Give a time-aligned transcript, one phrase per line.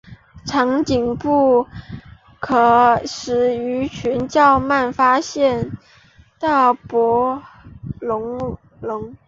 [0.47, 1.67] 长颈部
[2.39, 5.77] 可使鱼群较慢发现
[6.39, 7.35] 到薄
[7.99, 8.09] 板
[8.79, 9.15] 龙。